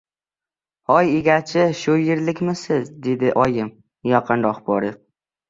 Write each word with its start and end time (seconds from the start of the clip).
—Hoy 0.91 1.11
egachi, 1.17 1.65
shu 1.81 1.97
yerlikmisiz?— 2.05 2.91
dedi 3.09 3.31
oyim, 3.45 3.71
yaqinroq 4.15 4.61
borib. 4.73 4.99